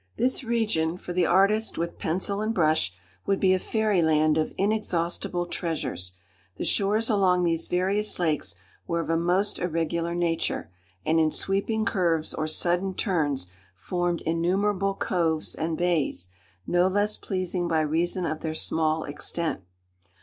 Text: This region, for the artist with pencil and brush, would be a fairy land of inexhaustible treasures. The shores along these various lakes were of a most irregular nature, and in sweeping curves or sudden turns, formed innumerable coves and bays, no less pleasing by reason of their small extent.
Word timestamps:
This 0.17 0.43
region, 0.43 0.97
for 0.97 1.13
the 1.13 1.27
artist 1.27 1.77
with 1.77 1.99
pencil 1.99 2.41
and 2.41 2.55
brush, 2.55 2.91
would 3.27 3.39
be 3.39 3.53
a 3.53 3.59
fairy 3.59 4.01
land 4.01 4.35
of 4.35 4.51
inexhaustible 4.57 5.45
treasures. 5.45 6.13
The 6.57 6.65
shores 6.65 7.07
along 7.07 7.43
these 7.43 7.67
various 7.67 8.17
lakes 8.17 8.55
were 8.87 9.01
of 9.01 9.11
a 9.11 9.15
most 9.15 9.59
irregular 9.59 10.15
nature, 10.15 10.71
and 11.05 11.19
in 11.19 11.29
sweeping 11.29 11.85
curves 11.85 12.33
or 12.33 12.47
sudden 12.47 12.95
turns, 12.95 13.45
formed 13.75 14.21
innumerable 14.21 14.95
coves 14.95 15.53
and 15.53 15.77
bays, 15.77 16.29
no 16.65 16.87
less 16.87 17.15
pleasing 17.15 17.67
by 17.67 17.81
reason 17.81 18.25
of 18.25 18.39
their 18.39 18.55
small 18.55 19.03
extent. 19.03 19.61